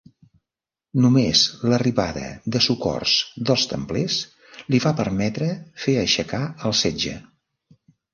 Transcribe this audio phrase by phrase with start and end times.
[1.01, 1.41] Només
[1.73, 2.23] l'arribada
[2.55, 3.13] de socors
[3.49, 4.15] dels templers
[4.73, 5.51] li va permetre
[5.85, 7.13] fer aixecar el setge.